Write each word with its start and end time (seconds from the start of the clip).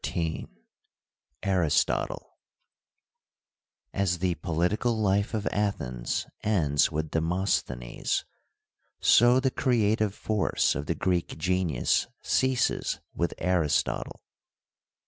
XIII. 0.03 0.47
Aristotle 1.43 2.39
As 3.93 4.17
the 4.17 4.33
political 4.33 4.97
life 4.97 5.35
of 5.35 5.45
Athens 5.51 6.25
ends 6.43 6.91
with 6.91 7.11
Demos 7.11 7.61
thenes, 7.61 8.25
so 8.99 9.39
the 9.39 9.51
creative 9.51 10.15
force 10.15 10.73
of 10.73 10.87
the 10.87 10.95
Greek 10.95 11.37
genius 11.37 12.07
ceases 12.23 12.99
with 13.13 13.35
Aristotle. 13.37 14.21